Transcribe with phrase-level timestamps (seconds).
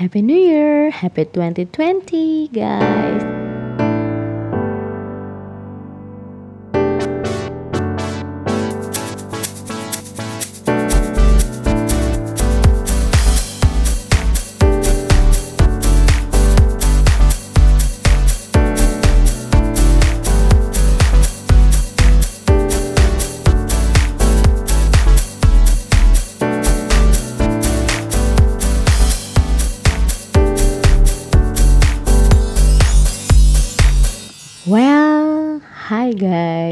[0.00, 3.39] Happy New Year, Happy 2020 guys.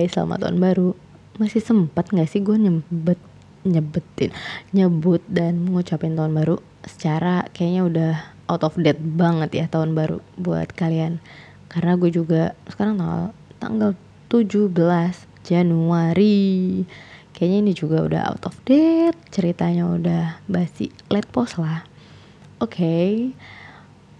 [0.08, 0.88] Guys, selamat tahun baru.
[1.36, 3.20] Masih sempat gak sih gue nyebet
[3.68, 4.32] nyebetin
[4.72, 8.14] nyebut dan ngucapin tahun baru secara kayaknya udah
[8.48, 11.20] out of date banget ya tahun baru buat kalian
[11.68, 13.22] karena gue juga sekarang tanggal
[13.60, 13.90] tanggal
[14.32, 14.72] 17
[15.44, 16.86] Januari
[17.36, 21.84] kayaknya ini juga udah out of date ceritanya udah basi let post lah
[22.62, 23.34] oke okay.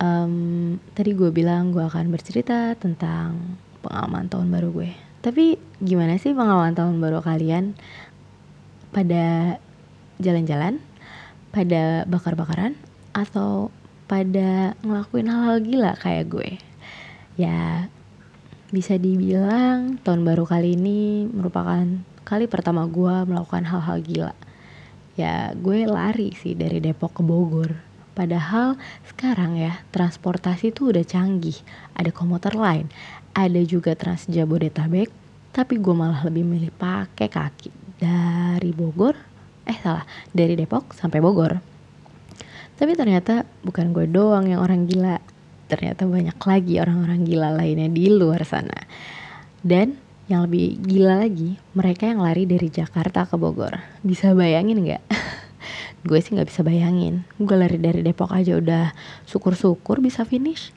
[0.02, 5.08] um, tadi gue bilang gue akan bercerita tentang pengalaman tahun baru gue.
[5.29, 7.77] Tapi gimana sih pengalaman tahun baru kalian?
[8.97, 9.61] Pada
[10.17, 10.81] jalan-jalan,
[11.53, 12.81] pada bakar-bakaran,
[13.12, 13.69] atau
[14.09, 16.57] pada ngelakuin hal-hal gila kayak gue?
[17.37, 17.93] Ya,
[18.73, 21.85] bisa dibilang tahun baru kali ini merupakan
[22.25, 24.35] kali pertama gue melakukan hal-hal gila.
[25.20, 27.77] Ya, gue lari sih dari Depok ke Bogor.
[28.17, 31.61] Padahal sekarang ya transportasi tuh udah canggih,
[31.92, 32.89] ada komuter lain,
[33.39, 35.14] ada juga Trans Jabodetabek
[35.55, 37.70] tapi gue malah lebih milih pakai kaki.
[37.98, 39.14] Dari Bogor
[39.69, 40.03] eh salah
[40.34, 41.61] dari Depok sampai Bogor.
[42.78, 45.19] Tapi ternyata bukan gue doang yang orang gila
[45.69, 48.86] ternyata banyak lagi orang-orang gila lainnya di luar sana.
[49.61, 53.77] Dan yang lebih gila lagi mereka yang lari dari Jakarta ke Bogor.
[54.02, 55.05] Bisa bayangin nggak?
[56.08, 57.27] Gue sih nggak bisa bayangin.
[57.36, 58.95] Gue lari dari Depok aja udah
[59.27, 60.70] syukur-syukur bisa finish.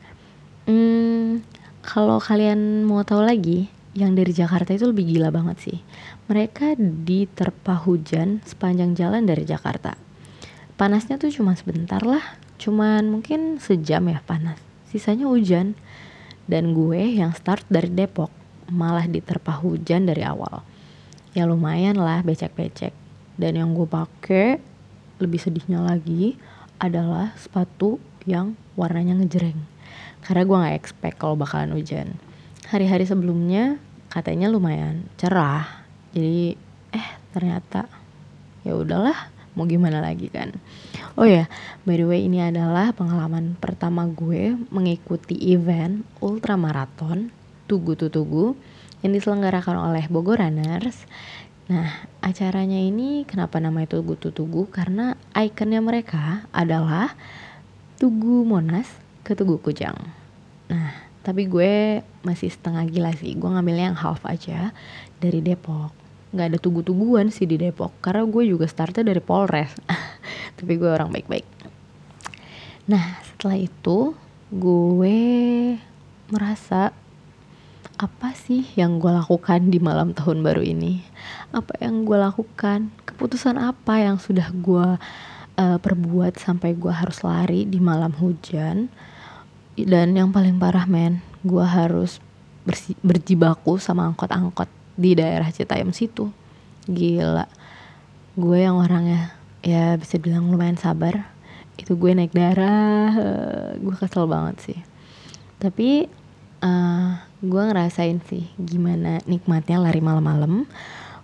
[0.66, 1.44] Hmm,
[1.82, 5.78] kalau kalian mau tahu lagi, yang dari Jakarta itu lebih gila banget sih.
[6.30, 9.98] Mereka diterpa hujan sepanjang jalan dari Jakarta.
[10.80, 12.22] Panasnya tuh cuma sebentar lah,
[12.62, 14.62] cuman mungkin sejam ya panas.
[14.88, 15.76] Sisanya hujan.
[16.46, 18.30] Dan gue yang start dari Depok
[18.72, 20.64] malah diterpa hujan dari awal.
[21.32, 22.92] Ya lumayan lah becek-becek.
[23.40, 24.60] Dan yang gue pakai
[25.22, 26.36] lebih sedihnya lagi
[26.82, 29.71] adalah sepatu yang warnanya ngejreng
[30.22, 32.18] karena gue nggak expect kalau bakalan hujan.
[32.70, 35.84] Hari-hari sebelumnya katanya lumayan cerah.
[36.14, 36.56] Jadi
[36.94, 37.88] eh ternyata
[38.62, 39.16] ya udahlah
[39.58, 40.56] mau gimana lagi kan.
[41.20, 41.50] Oh ya
[41.84, 47.34] by the way ini adalah pengalaman pertama gue mengikuti event ultramaraton
[47.68, 48.56] Tugu Tugu
[49.02, 51.10] yang diselenggarakan oleh Bogor Runners.
[51.72, 54.68] Nah, acaranya ini kenapa namanya Tugu Tugu?
[54.70, 57.16] Karena ikonnya mereka adalah
[57.98, 59.98] Tugu Monas ke Tugu Kujang.
[60.72, 63.38] Nah, tapi gue masih setengah gila sih.
[63.38, 64.74] Gue ngambilnya yang half aja
[65.22, 65.94] dari Depok.
[66.32, 67.94] Gak ada tugu-tuguan sih di Depok.
[68.02, 69.76] Karena gue juga startnya dari Polres.
[70.58, 71.46] tapi gue orang baik-baik.
[72.90, 74.18] Nah, setelah itu
[74.50, 75.20] gue
[76.34, 76.92] merasa
[78.02, 81.06] apa sih yang gue lakukan di malam tahun baru ini?
[81.54, 82.90] Apa yang gue lakukan?
[83.06, 84.98] Keputusan apa yang sudah gue
[85.62, 88.90] uh, perbuat sampai gue harus lari di malam hujan?
[89.80, 92.22] Dan yang paling parah men gue harus
[93.02, 96.30] berjibaku sama angkot-angkot di daerah Citayam situ.
[96.86, 97.50] Gila.
[98.38, 99.34] Gue yang orangnya
[99.66, 101.34] ya bisa bilang lumayan sabar.
[101.80, 104.80] Itu gue naik darah uh, gue kesel banget sih.
[105.58, 106.06] Tapi
[106.62, 110.70] uh, gue ngerasain sih gimana nikmatnya lari malam-malam.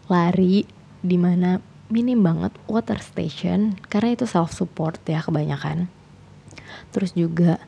[0.10, 0.66] Lari
[1.06, 5.86] di mana minim banget water station karena itu self support ya kebanyakan.
[6.90, 7.62] Terus juga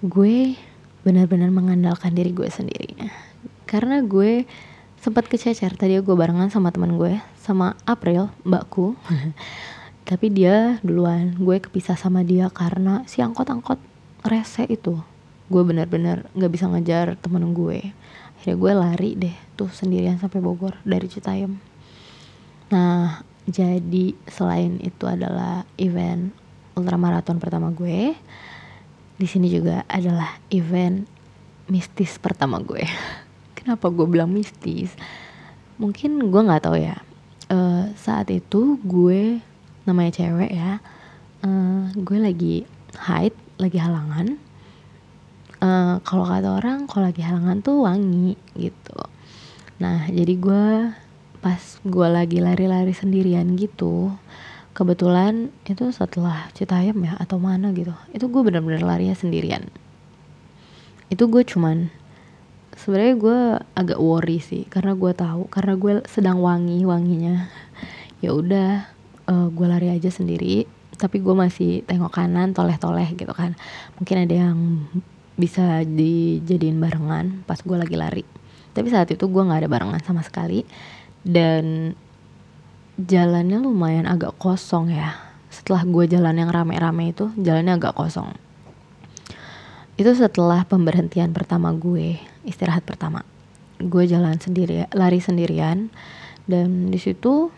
[0.00, 0.56] gue
[1.04, 2.96] benar-benar mengandalkan diri gue sendiri
[3.70, 4.44] karena gue
[5.00, 5.72] sempat kececer.
[5.74, 8.94] Tadi gue barengan sama teman gue sama April mbakku.
[10.08, 11.38] Tapi dia duluan.
[11.40, 13.80] Gue kepisah sama dia karena si angkot-angkot
[14.28, 15.00] rese itu.
[15.48, 17.96] Gue benar-benar nggak bisa ngejar temen gue.
[18.36, 21.56] Akhirnya gue lari deh tuh sendirian sampai Bogor dari Citayam.
[22.74, 26.30] Nah jadi selain itu adalah event
[26.76, 28.14] ultramaraton pertama gue
[29.20, 31.04] di sini juga adalah event
[31.68, 32.80] mistis pertama gue.
[33.60, 34.96] Kenapa gue bilang mistis?
[35.76, 36.96] Mungkin gue nggak tahu ya.
[37.52, 39.44] Uh, saat itu gue
[39.84, 40.80] namanya cewek ya.
[41.44, 42.64] Uh, gue lagi
[42.96, 44.40] haid, lagi halangan.
[45.60, 48.96] Uh, kalau kata orang, kalau lagi halangan tuh wangi gitu.
[49.84, 50.64] Nah, jadi gue
[51.44, 54.12] pas gue lagi lari-lari sendirian gitu,
[54.70, 59.66] kebetulan itu setelah Citayam ya atau mana gitu itu gue bener-bener larinya sendirian.
[61.10, 61.90] Itu gue cuman
[62.78, 63.38] sebenarnya gue
[63.74, 67.36] agak worry sih karena gue tahu karena gue sedang wangi wanginya.
[68.20, 68.84] Ya udah
[69.32, 70.68] uh, gue lari aja sendiri
[71.00, 73.56] tapi gue masih tengok kanan toleh-toleh gitu kan.
[73.96, 74.84] Mungkin ada yang
[75.40, 78.24] bisa dijadiin barengan pas gue lagi lari.
[78.76, 80.68] Tapi saat itu gue nggak ada barengan sama sekali
[81.24, 81.96] dan
[83.06, 85.16] jalannya lumayan agak kosong ya.
[85.48, 88.36] Setelah gue jalan yang rame-rame itu jalannya agak kosong.
[89.96, 93.24] Itu setelah pemberhentian pertama gue istirahat pertama.
[93.80, 95.88] Gue jalan sendiri lari sendirian.
[96.44, 97.52] Dan di situ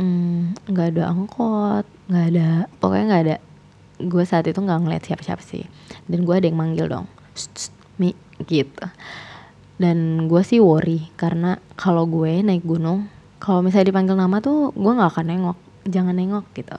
[0.00, 2.48] mm, nggak mm, ada angkot nggak ada
[2.82, 3.36] pokoknya nggak ada.
[4.02, 5.64] Gue saat itu nggak ngeliat siapa-siapa sih.
[6.10, 7.06] Dan gue ada yang manggil dong.
[8.00, 8.86] Mi gitu.
[9.78, 14.92] Dan gue sih worry karena kalau gue naik gunung kalau misalnya dipanggil nama tuh gue
[14.92, 15.58] nggak akan nengok.
[15.88, 16.78] Jangan nengok gitu.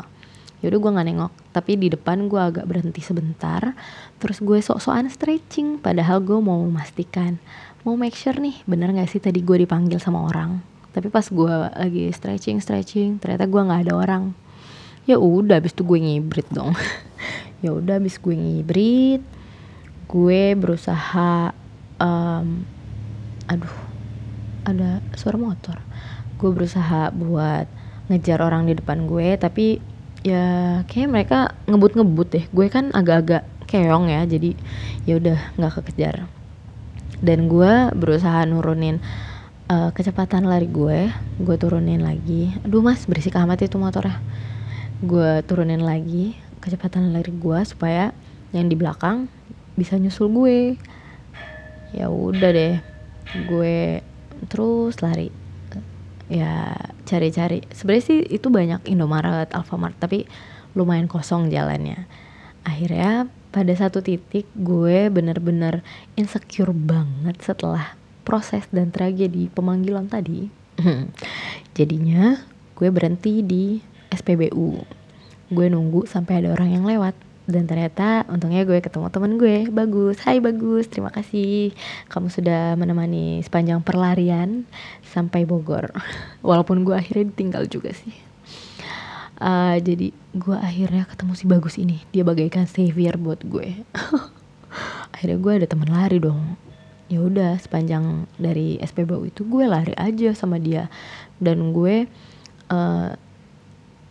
[0.66, 1.32] Yaudah gue nggak nengok.
[1.54, 3.76] Tapi di depan gue agak berhenti sebentar.
[4.18, 7.38] Terus gue sok-sokan stretching padahal gue mau memastikan.
[7.86, 10.60] Mau make sure nih bener nggak sih tadi gue dipanggil sama orang?
[10.96, 14.24] Tapi pas gue lagi stretching stretching ternyata gue nggak ada orang.
[15.06, 16.74] Ya udah abis itu gue ngibrit dong.
[17.64, 19.26] Ya udah abis gue ngibrit
[20.06, 21.50] gue berusaha
[21.98, 22.62] um,
[23.50, 23.76] aduh
[24.66, 25.78] ada suara motor
[26.36, 27.66] gue berusaha buat
[28.12, 29.82] ngejar orang di depan gue tapi
[30.26, 31.40] ya kayak mereka
[31.70, 32.46] ngebut-ngebut deh.
[32.50, 34.58] Gue kan agak-agak keong ya jadi
[35.06, 36.26] ya udah nggak kekejar.
[37.22, 39.00] Dan gue berusaha nurunin
[39.70, 42.54] uh, kecepatan lari gue gue turunin lagi.
[42.66, 44.18] Aduh mas berisik amat itu motornya.
[45.06, 48.10] Gue turunin lagi kecepatan lari gue supaya
[48.50, 49.30] yang di belakang
[49.78, 50.60] bisa nyusul gue.
[51.94, 52.76] Ya udah deh
[53.46, 54.02] gue
[54.50, 55.45] terus lari
[56.32, 56.76] ya
[57.06, 57.62] cari-cari.
[57.70, 60.26] Sebenarnya sih itu banyak Indomaret, Alfamart tapi
[60.74, 62.08] lumayan kosong jalannya.
[62.66, 65.86] Akhirnya pada satu titik gue bener-bener
[66.20, 67.96] insecure banget setelah
[68.26, 70.50] proses dan tragedi pemanggilan tadi.
[71.78, 72.42] Jadinya
[72.76, 73.80] gue berhenti di
[74.12, 74.84] SPBU
[75.46, 77.14] gue nunggu sampai ada orang yang lewat
[77.46, 79.70] dan ternyata untungnya gue ketemu temen gue.
[79.70, 80.18] Bagus.
[80.26, 80.90] Hai bagus.
[80.90, 81.78] Terima kasih.
[82.10, 84.66] Kamu sudah menemani sepanjang perlarian
[85.06, 85.94] sampai Bogor.
[86.50, 88.14] Walaupun gue akhirnya ditinggal juga sih.
[89.36, 92.02] Uh, jadi gue akhirnya ketemu si bagus ini.
[92.10, 93.86] Dia bagaikan savior buat gue.
[95.16, 96.60] Akhirnya gue ada teman lari dong.
[97.12, 100.88] Ya udah sepanjang dari SPBU itu gue lari aja sama dia.
[101.40, 102.10] Dan gue
[102.72, 103.10] uh,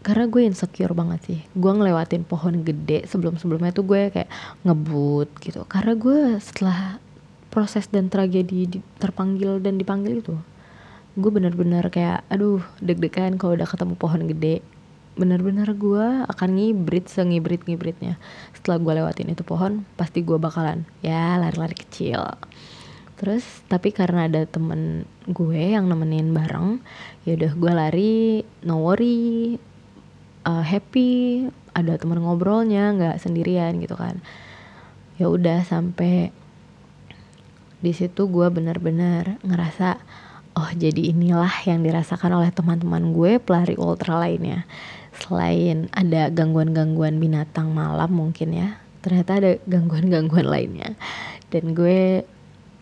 [0.04, 1.40] karena gue insecure banget sih.
[1.56, 4.28] Gue ngelewatin pohon gede sebelum sebelumnya tuh gue kayak
[4.62, 5.64] ngebut gitu.
[5.64, 7.00] Karena gue setelah
[7.48, 10.36] proses dan tragedi di, terpanggil dan dipanggil itu
[11.14, 14.56] gue bener-bener kayak aduh deg-degan kalau udah ketemu pohon gede.
[15.14, 18.18] Bener-bener gue akan ngibrit sengibrit ngibritnya.
[18.50, 22.34] Setelah gue lewatin itu pohon pasti gue bakalan ya lari-lari kecil.
[23.14, 26.82] Terus tapi karena ada temen gue yang nemenin bareng
[27.22, 28.14] ya udah gue lari
[28.66, 29.54] no worry
[30.44, 31.44] uh, happy
[31.74, 34.22] ada teman ngobrolnya nggak sendirian gitu kan.
[35.18, 36.30] Ya udah sampai
[37.84, 40.00] di situ gue benar-benar ngerasa
[40.56, 44.64] oh jadi inilah yang dirasakan oleh teman-teman gue pelari ultra lainnya.
[45.14, 50.96] Selain ada gangguan-gangguan binatang malam mungkin ya ternyata ada gangguan-gangguan lainnya.
[51.52, 52.24] Dan gue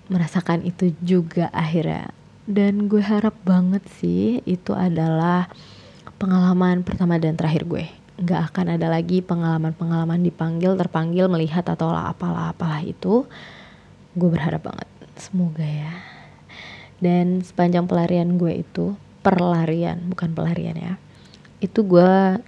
[0.07, 2.15] merasakan itu juga akhirnya.
[2.47, 5.51] Dan gue harap banget sih itu adalah
[6.23, 7.91] pengalaman pertama dan terakhir gue.
[8.23, 13.27] Nggak akan ada lagi pengalaman-pengalaman dipanggil terpanggil melihat atau apalah apalah itu.
[14.15, 14.87] Gue berharap banget.
[15.19, 15.91] Semoga ya.
[17.03, 18.95] Dan sepanjang pelarian gue itu
[19.27, 20.95] perlarian bukan pelarian ya.
[21.59, 22.39] Itu gue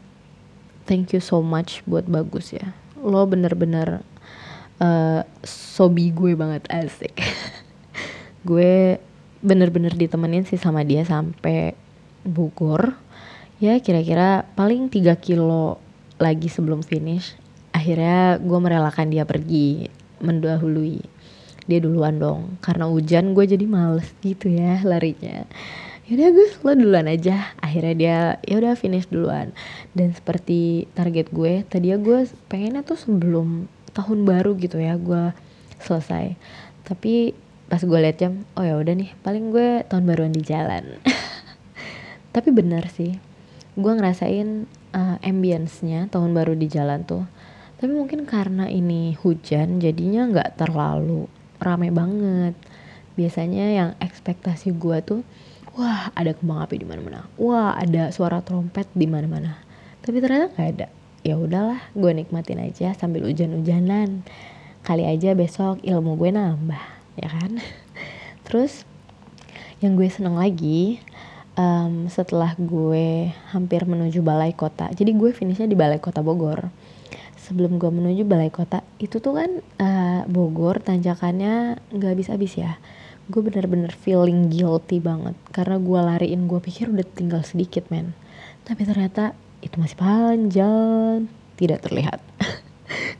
[0.87, 2.71] thank you so much buat bagus ya.
[3.03, 4.07] Lo bener-bener
[4.79, 7.19] uh, sobi gue banget asik.
[8.45, 9.01] Gue
[9.41, 11.73] bener-bener ditemenin sih sama dia sampai
[12.29, 12.93] Bogor
[13.65, 15.81] ya kira-kira paling 3 kilo
[16.21, 17.33] lagi sebelum finish
[17.73, 19.89] akhirnya gue merelakan dia pergi
[20.21, 21.15] mendahului
[21.65, 22.61] dia duluan dong.
[22.61, 25.49] Karena hujan gue jadi males gitu ya larinya.
[26.05, 27.57] Yaudah gue lo duluan aja.
[27.61, 29.57] Akhirnya dia ya udah finish duluan.
[29.97, 33.67] Dan seperti target gue tadi ya gue pengennya tuh sebelum
[33.97, 35.33] tahun baru gitu ya gue
[35.81, 36.37] selesai.
[36.85, 37.33] Tapi
[37.65, 41.01] pas gue liat jam oh ya udah nih paling gue tahun baruan di jalan.
[42.35, 43.34] Tapi benar sih
[43.75, 47.27] gue ngerasain uh, ambience-nya tahun baru di jalan tuh.
[47.79, 51.27] Tapi mungkin karena ini hujan jadinya nggak terlalu
[51.59, 52.55] rame banget.
[53.19, 55.21] Biasanya yang ekspektasi gue tuh
[55.75, 57.27] wah ada kembang api di mana-mana.
[57.35, 59.59] Wah ada suara trompet di mana-mana.
[60.01, 60.87] Tapi ternyata nggak ada.
[61.27, 64.23] Ya udahlah gue nikmatin aja sambil hujan-hujanan.
[64.85, 66.85] Kali aja besok ilmu gue nambah
[67.19, 67.59] ya kan?
[68.47, 68.87] Terus
[69.83, 71.03] yang gue seneng lagi
[71.59, 76.71] um, setelah gue hampir menuju balai kota jadi gue finishnya di balai kota Bogor.
[77.45, 82.81] Sebelum gue menuju balai kota itu tuh kan uh, Bogor tanjakannya nggak habis-habis ya.
[83.29, 88.17] Gue bener-bener feeling guilty banget karena gue lariin gue pikir udah tinggal sedikit men.
[88.65, 91.29] Tapi ternyata itu masih panjang
[91.61, 92.21] tidak terlihat.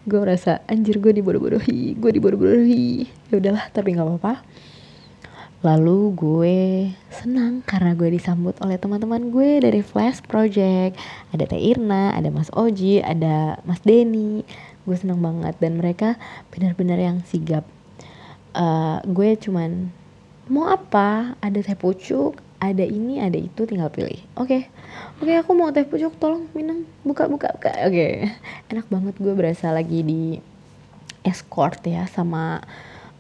[0.09, 3.09] Gue rasa anjir gue dibodoh-bodohi gue dibodoh-bodohi.
[3.33, 4.45] Ya udahlah tapi nggak apa-apa
[5.65, 6.59] lalu gue
[7.09, 11.01] senang karena gue disambut oleh teman-teman gue dari Flash Project.
[11.33, 14.45] Ada Teh Irna ada Mas Oji ada Mas Denny.
[14.85, 16.21] Gue senang banget dan mereka
[16.53, 17.65] benar-benar yang sigap.
[18.53, 19.89] Uh, gue cuman
[20.53, 21.33] mau apa?
[21.41, 24.21] Ada teh pucuk ada ini ada itu tinggal pilih.
[24.37, 24.63] Oke okay.
[25.25, 27.57] oke okay, aku mau teh pucuk tolong minum buka buka.
[27.57, 28.29] Buka oke okay.
[28.69, 30.37] enak banget gue berasa lagi di
[31.25, 32.61] escort ya sama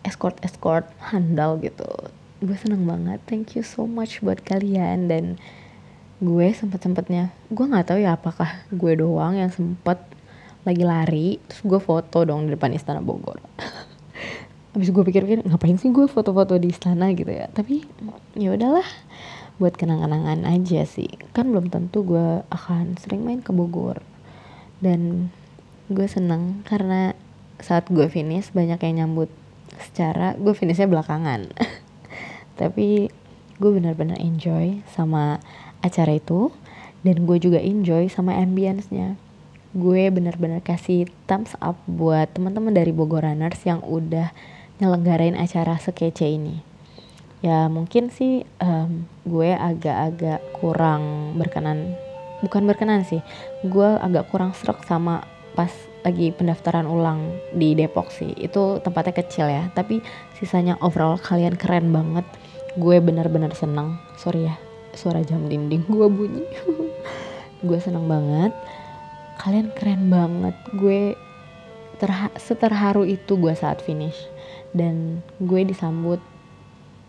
[0.04, 1.88] escort escort handal gitu
[2.44, 3.18] gue seneng banget.
[3.24, 5.08] Thank you so much buat kalian.
[5.08, 5.40] Dan
[6.22, 9.98] gue sempet sempetnya gue nggak tahu ya apakah gue doang yang sempet
[10.64, 13.40] lagi lari terus gue foto dong di depan istana Bogor.
[14.74, 17.50] Abis gue pikir-pikir ngapain sih gue foto-foto di istana gitu ya?
[17.52, 17.84] Tapi
[18.38, 18.86] ya udahlah
[19.60, 21.10] buat kenang-kenangan aja sih.
[21.36, 24.02] Kan belum tentu gue akan sering main ke Bogor.
[24.82, 25.30] Dan
[25.92, 27.12] gue seneng karena
[27.60, 29.30] saat gue finish banyak yang nyambut
[29.78, 31.50] secara gue finishnya belakangan
[32.54, 33.10] tapi
[33.58, 35.38] gue benar-benar enjoy sama
[35.84, 36.50] acara itu.
[37.04, 39.20] Dan gue juga enjoy sama ambience-nya.
[39.76, 44.32] Gue benar-benar kasih thumbs up buat teman-teman dari Bogor Runners yang udah
[44.80, 46.64] nyelenggarain acara sekece ini.
[47.44, 51.92] Ya mungkin sih um, gue agak-agak kurang berkenan
[52.40, 53.20] bukan berkenan sih.
[53.60, 55.70] Gue agak kurang serak sama pas
[56.04, 58.36] lagi pendaftaran ulang di Depok sih.
[58.36, 60.04] Itu tempatnya kecil ya tapi
[60.36, 62.28] sisanya overall kalian keren banget.
[62.76, 63.96] Gue bener-bener seneng.
[64.20, 64.54] Sorry ya
[64.94, 66.44] suara jam dinding gue bunyi.
[67.66, 68.52] Gue seneng banget.
[69.40, 70.52] Kalian keren banget.
[70.76, 71.16] Gue
[71.96, 74.28] terha seterharu itu gue saat finish.
[74.76, 76.20] Dan gue disambut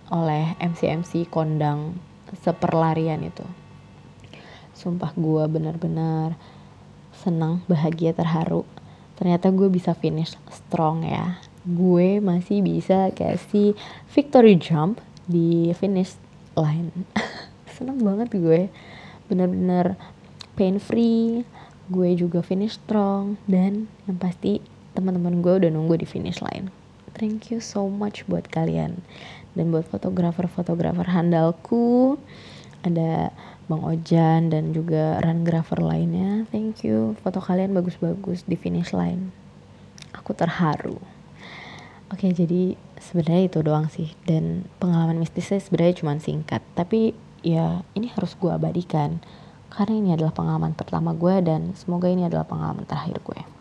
[0.07, 1.99] oleh MC-MC kondang
[2.39, 3.43] seperlarian itu.
[4.71, 6.39] Sumpah gue bener-bener
[7.15, 8.63] senang, bahagia, terharu.
[9.15, 11.39] Ternyata gue bisa finish strong ya.
[11.65, 13.73] Gue masih bisa kasih
[14.11, 16.19] victory jump di finish
[16.53, 16.91] line.
[17.75, 18.71] senang banget gue.
[19.31, 19.99] Bener-bener
[20.55, 21.43] pain free.
[21.91, 24.57] Gue juga finish strong dan yang pasti
[24.97, 26.71] teman-teman gue udah nunggu di finish line.
[27.15, 28.99] Thank you so much buat kalian
[29.55, 32.19] dan buat fotografer-fotografer handalku
[32.85, 33.33] ada
[33.65, 36.45] Bang Ojan dan juga rungrafer lainnya.
[36.53, 37.17] Thank you.
[37.25, 39.33] Foto kalian bagus-bagus di finish line.
[40.13, 41.01] Aku terharu.
[42.13, 44.13] Oke jadi sebenarnya itu doang sih.
[44.29, 46.61] Dan pengalaman mistisnya sebenarnya cuma singkat.
[46.77, 49.17] Tapi ya ini harus gue abadikan.
[49.73, 53.54] Karena ini adalah pengalaman pertama gue dan semoga ini adalah pengalaman terakhir gue